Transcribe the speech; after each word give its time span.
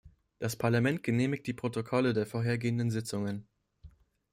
Das 0.39 0.55
Parlament 0.55 1.03
genehmigt 1.03 1.45
die 1.45 1.53
Protokolle 1.53 2.13
der 2.13 2.25
vorhergehenden 2.25 2.89
Sitzungen. 2.89 3.47